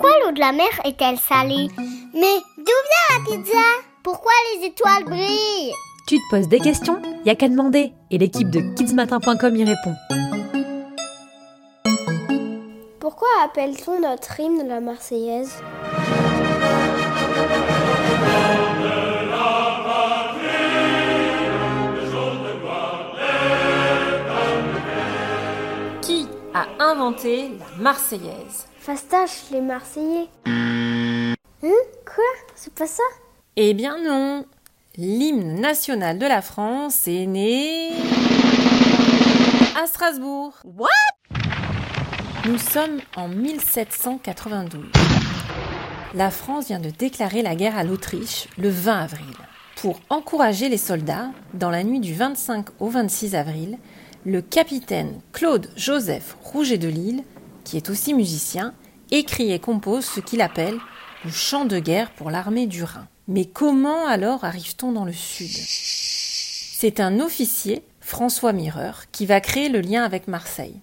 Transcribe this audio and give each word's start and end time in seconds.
Pourquoi 0.00 0.18
l'eau 0.24 0.32
de 0.32 0.40
la 0.40 0.52
mer 0.52 0.70
est-elle 0.86 1.18
salée 1.18 1.68
Mais 2.14 2.38
d'où 2.56 2.64
vient 2.64 3.18
la 3.18 3.24
pizza 3.26 3.58
Pourquoi 4.02 4.32
les 4.54 4.68
étoiles 4.68 5.04
brillent 5.04 5.74
Tu 6.06 6.16
te 6.16 6.22
poses 6.30 6.48
des 6.48 6.58
questions 6.58 7.02
Y 7.26 7.28
a 7.28 7.34
qu'à 7.34 7.50
demander 7.50 7.92
et 8.10 8.16
l'équipe 8.16 8.48
de 8.48 8.60
kidsmatin.com 8.76 9.56
y 9.56 9.64
répond. 9.64 9.94
Pourquoi 12.98 13.28
appelle-t-on 13.44 14.00
notre 14.00 14.40
hymne 14.40 14.66
la 14.66 14.80
Marseillaise 14.80 15.62
Qui 26.00 26.26
a 26.54 26.64
inventé 26.82 27.50
la 27.58 27.82
Marseillaise? 27.82 28.69
Fastache, 28.80 29.50
les 29.52 29.60
Marseillais. 29.60 30.28
Hein 30.46 31.34
Quoi? 31.62 32.24
C'est 32.54 32.72
pas 32.72 32.86
ça? 32.86 33.02
Eh 33.56 33.74
bien 33.74 33.98
non. 34.02 34.46
L'hymne 34.96 35.60
national 35.60 36.18
de 36.18 36.24
la 36.24 36.40
France 36.40 37.06
est 37.06 37.26
né 37.26 37.90
à 39.80 39.86
Strasbourg. 39.86 40.54
What? 40.64 40.88
Nous 42.46 42.56
sommes 42.56 43.02
en 43.16 43.28
1792. 43.28 44.80
La 46.14 46.30
France 46.30 46.68
vient 46.68 46.80
de 46.80 46.88
déclarer 46.88 47.42
la 47.42 47.54
guerre 47.56 47.76
à 47.76 47.84
l'Autriche 47.84 48.48
le 48.56 48.70
20 48.70 48.98
avril. 48.98 49.36
Pour 49.76 50.00
encourager 50.08 50.70
les 50.70 50.78
soldats, 50.78 51.28
dans 51.52 51.70
la 51.70 51.84
nuit 51.84 52.00
du 52.00 52.14
25 52.14 52.68
au 52.80 52.88
26 52.88 53.34
avril, 53.34 53.76
le 54.24 54.40
capitaine 54.40 55.20
Claude 55.34 55.68
Joseph 55.76 56.38
Rouget 56.42 56.78
de 56.78 56.88
Lille, 56.88 57.24
qui 57.64 57.76
est 57.76 57.90
aussi 57.90 58.14
musicien, 58.14 58.74
écrit 59.10 59.52
et 59.52 59.58
compose 59.58 60.04
ce 60.04 60.20
qu'il 60.20 60.40
appelle 60.40 60.78
le 61.24 61.30
chant 61.30 61.64
de 61.64 61.78
guerre 61.78 62.10
pour 62.12 62.30
l'armée 62.30 62.66
du 62.66 62.84
Rhin. 62.84 63.06
Mais 63.28 63.44
comment 63.44 64.06
alors 64.06 64.44
arrive-t-on 64.44 64.92
dans 64.92 65.04
le 65.04 65.12
sud? 65.12 65.50
C'est 65.50 67.00
un 67.00 67.20
officier, 67.20 67.84
François 68.00 68.52
Mireur, 68.52 69.04
qui 69.12 69.26
va 69.26 69.40
créer 69.40 69.68
le 69.68 69.80
lien 69.80 70.02
avec 70.02 70.28
Marseille. 70.28 70.80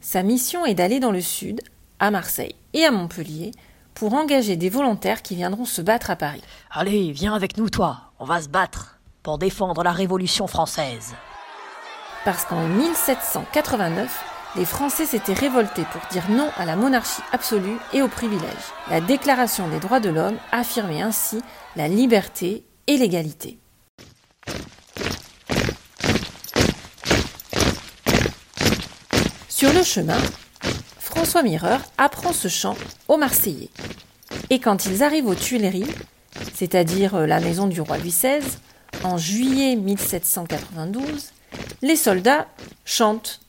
Sa 0.00 0.22
mission 0.22 0.66
est 0.66 0.74
d'aller 0.74 1.00
dans 1.00 1.12
le 1.12 1.20
sud, 1.20 1.60
à 1.98 2.10
Marseille 2.10 2.54
et 2.72 2.84
à 2.84 2.90
Montpellier, 2.90 3.52
pour 3.94 4.14
engager 4.14 4.56
des 4.56 4.70
volontaires 4.70 5.22
qui 5.22 5.36
viendront 5.36 5.66
se 5.66 5.82
battre 5.82 6.10
à 6.10 6.16
Paris. 6.16 6.42
Allez, 6.70 7.12
viens 7.12 7.34
avec 7.34 7.56
nous, 7.56 7.70
toi. 7.70 8.12
On 8.18 8.24
va 8.24 8.40
se 8.40 8.48
battre 8.48 8.98
pour 9.22 9.38
défendre 9.38 9.82
la 9.82 9.92
Révolution 9.92 10.46
française. 10.46 11.14
Parce 12.24 12.44
qu'en 12.44 12.66
1789, 12.66 14.24
les 14.56 14.64
Français 14.64 15.06
s'étaient 15.06 15.32
révoltés 15.32 15.84
pour 15.92 16.00
dire 16.10 16.28
non 16.30 16.50
à 16.56 16.64
la 16.64 16.76
monarchie 16.76 17.22
absolue 17.32 17.76
et 17.92 18.02
aux 18.02 18.08
privilèges. 18.08 18.72
La 18.88 19.00
Déclaration 19.00 19.68
des 19.68 19.78
droits 19.78 20.00
de 20.00 20.10
l'homme 20.10 20.38
affirmait 20.52 21.02
ainsi 21.02 21.40
la 21.76 21.88
liberté 21.88 22.64
et 22.86 22.96
l'égalité. 22.96 23.58
Sur 29.48 29.72
le 29.72 29.82
chemin, 29.82 30.18
François 30.98 31.42
Mireur 31.42 31.80
apprend 31.98 32.32
ce 32.32 32.48
chant 32.48 32.76
aux 33.08 33.18
Marseillais. 33.18 33.68
Et 34.48 34.58
quand 34.58 34.86
ils 34.86 35.02
arrivent 35.02 35.26
aux 35.26 35.34
Tuileries, 35.34 35.94
c'est-à-dire 36.54 37.26
la 37.26 37.40
maison 37.40 37.66
du 37.66 37.80
roi 37.80 37.98
Louis 37.98 38.10
XVI, 38.10 38.40
en 39.04 39.18
juillet 39.18 39.76
1792, 39.76 41.30
les 41.82 41.96
soldats 41.96 42.48
chantent. 42.84 43.40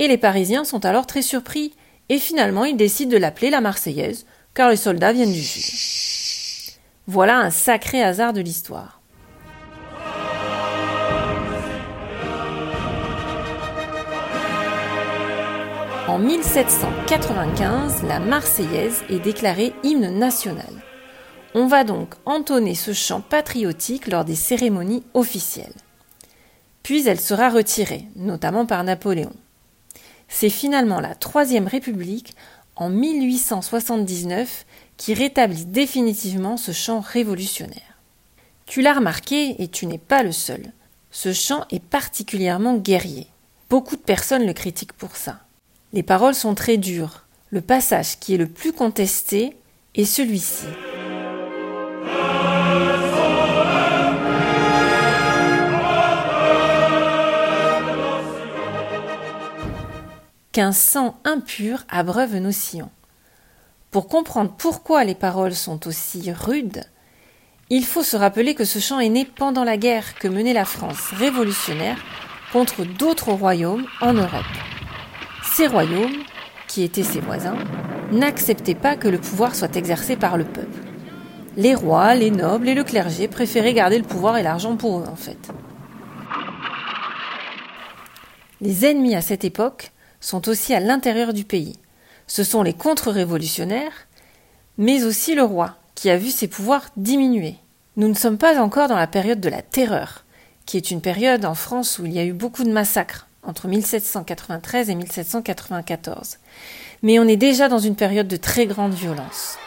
Et 0.00 0.08
les 0.08 0.16
Parisiens 0.16 0.64
sont 0.64 0.86
alors 0.86 1.06
très 1.06 1.20
surpris, 1.20 1.74
et 2.08 2.18
finalement 2.18 2.64
ils 2.64 2.78
décident 2.78 3.12
de 3.12 3.18
l'appeler 3.18 3.50
la 3.50 3.60
Marseillaise, 3.60 4.24
car 4.54 4.70
les 4.70 4.76
soldats 4.76 5.12
viennent 5.12 5.30
du 5.30 5.42
Sud. 5.42 6.72
Voilà 7.06 7.36
un 7.36 7.50
sacré 7.50 8.02
hasard 8.02 8.32
de 8.32 8.40
l'histoire. 8.40 9.02
En 16.08 16.18
1795, 16.18 18.02
la 18.04 18.20
Marseillaise 18.20 19.04
est 19.10 19.18
déclarée 19.18 19.74
hymne 19.82 20.18
national. 20.18 20.72
On 21.54 21.66
va 21.66 21.84
donc 21.84 22.14
entonner 22.24 22.74
ce 22.74 22.94
chant 22.94 23.20
patriotique 23.20 24.06
lors 24.06 24.24
des 24.24 24.34
cérémonies 24.34 25.04
officielles. 25.12 25.74
Puis 26.82 27.06
elle 27.06 27.20
sera 27.20 27.50
retirée, 27.50 28.06
notamment 28.16 28.64
par 28.64 28.82
Napoléon. 28.82 29.34
C'est 30.32 30.48
finalement 30.48 31.00
la 31.00 31.14
Troisième 31.14 31.66
République, 31.66 32.34
en 32.76 32.88
1879, 32.88 34.64
qui 34.96 35.12
rétablit 35.12 35.66
définitivement 35.66 36.56
ce 36.56 36.72
chant 36.72 37.00
révolutionnaire. 37.00 37.98
Tu 38.64 38.80
l'as 38.80 38.94
remarqué, 38.94 39.60
et 39.62 39.68
tu 39.68 39.86
n'es 39.86 39.98
pas 39.98 40.22
le 40.22 40.32
seul, 40.32 40.72
ce 41.10 41.32
chant 41.32 41.66
est 41.70 41.82
particulièrement 41.82 42.76
guerrier. 42.76 43.26
Beaucoup 43.68 43.96
de 43.96 44.00
personnes 44.00 44.46
le 44.46 44.52
critiquent 44.52 44.92
pour 44.92 45.16
ça. 45.16 45.40
Les 45.92 46.04
paroles 46.04 46.36
sont 46.36 46.54
très 46.54 46.76
dures. 46.76 47.26
Le 47.50 47.60
passage 47.60 48.20
qui 48.20 48.34
est 48.34 48.38
le 48.38 48.48
plus 48.48 48.72
contesté 48.72 49.56
est 49.96 50.04
celui-ci. 50.04 50.66
Sang 60.72 61.16
impur 61.24 61.84
abreuve 61.88 62.36
nos 62.36 62.52
sillons. 62.52 62.90
Pour 63.90 64.08
comprendre 64.08 64.52
pourquoi 64.56 65.04
les 65.04 65.14
paroles 65.14 65.54
sont 65.54 65.88
aussi 65.88 66.30
rudes, 66.30 66.84
il 67.70 67.84
faut 67.84 68.02
se 68.02 68.16
rappeler 68.16 68.54
que 68.54 68.64
ce 68.64 68.78
chant 68.78 69.00
est 69.00 69.08
né 69.08 69.24
pendant 69.24 69.64
la 69.64 69.76
guerre 69.76 70.14
que 70.16 70.28
menait 70.28 70.52
la 70.52 70.64
France 70.64 71.10
révolutionnaire 71.12 71.98
contre 72.52 72.84
d'autres 72.84 73.32
royaumes 73.32 73.86
en 74.00 74.12
Europe. 74.12 74.44
Ces 75.54 75.66
royaumes, 75.66 76.22
qui 76.68 76.82
étaient 76.82 77.02
ses 77.02 77.20
voisins, 77.20 77.56
n'acceptaient 78.12 78.74
pas 78.74 78.96
que 78.96 79.08
le 79.08 79.18
pouvoir 79.18 79.54
soit 79.54 79.76
exercé 79.76 80.16
par 80.16 80.36
le 80.36 80.44
peuple. 80.44 80.82
Les 81.56 81.74
rois, 81.74 82.14
les 82.14 82.30
nobles 82.30 82.68
et 82.68 82.74
le 82.74 82.84
clergé 82.84 83.28
préféraient 83.28 83.74
garder 83.74 83.98
le 83.98 84.04
pouvoir 84.04 84.36
et 84.36 84.42
l'argent 84.42 84.76
pour 84.76 85.00
eux, 85.00 85.06
en 85.10 85.16
fait. 85.16 85.50
Les 88.60 88.84
ennemis 88.84 89.16
à 89.16 89.22
cette 89.22 89.44
époque 89.44 89.90
sont 90.20 90.48
aussi 90.48 90.74
à 90.74 90.80
l'intérieur 90.80 91.32
du 91.32 91.44
pays. 91.44 91.78
Ce 92.26 92.44
sont 92.44 92.62
les 92.62 92.74
contre-révolutionnaires, 92.74 94.06
mais 94.78 95.04
aussi 95.04 95.34
le 95.34 95.42
roi, 95.42 95.76
qui 95.94 96.10
a 96.10 96.16
vu 96.16 96.30
ses 96.30 96.48
pouvoirs 96.48 96.86
diminuer. 96.96 97.56
Nous 97.96 98.08
ne 98.08 98.14
sommes 98.14 98.38
pas 98.38 98.60
encore 98.60 98.88
dans 98.88 98.96
la 98.96 99.06
période 99.06 99.40
de 99.40 99.48
la 99.48 99.62
terreur, 99.62 100.24
qui 100.66 100.76
est 100.76 100.90
une 100.90 101.00
période 101.00 101.44
en 101.44 101.54
France 101.54 101.98
où 101.98 102.06
il 102.06 102.12
y 102.12 102.18
a 102.18 102.24
eu 102.24 102.32
beaucoup 102.32 102.64
de 102.64 102.72
massacres, 102.72 103.26
entre 103.42 103.68
1793 103.68 104.90
et 104.90 104.94
1794. 104.94 106.38
Mais 107.02 107.18
on 107.18 107.26
est 107.26 107.36
déjà 107.36 107.68
dans 107.68 107.78
une 107.78 107.96
période 107.96 108.28
de 108.28 108.36
très 108.36 108.66
grande 108.66 108.94
violence. 108.94 109.58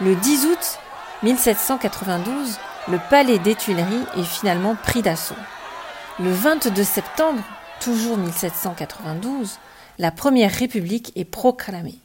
Le 0.00 0.14
10 0.14 0.46
août 0.46 0.78
1792, 1.24 2.58
le 2.88 3.00
palais 3.10 3.38
des 3.38 3.56
Tuileries 3.56 4.06
est 4.16 4.22
finalement 4.22 4.76
pris 4.76 5.02
d'assaut. 5.02 5.34
Le 6.20 6.30
22 6.30 6.84
septembre, 6.84 7.42
toujours 7.80 8.16
1792, 8.16 9.58
la 9.98 10.10
Première 10.10 10.52
République 10.52 11.12
est 11.16 11.24
proclamée. 11.24 11.98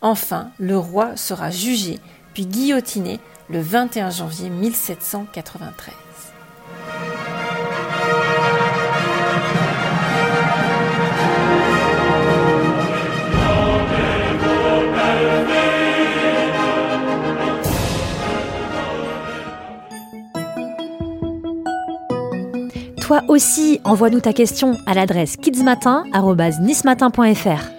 Enfin, 0.00 0.50
le 0.58 0.78
roi 0.78 1.16
sera 1.16 1.50
jugé 1.50 1.98
puis 2.34 2.46
guillotiné 2.46 3.18
le 3.48 3.60
21 3.60 4.10
janvier 4.10 4.50
1793. 4.50 5.94
Toi 23.06 23.22
aussi, 23.28 23.80
envoie-nous 23.84 24.18
ta 24.18 24.32
question 24.32 24.76
à 24.84 24.92
l'adresse 24.92 25.36
kidsmatin.nismatin.fr. 25.36 27.75